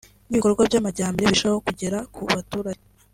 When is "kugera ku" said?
1.67-2.21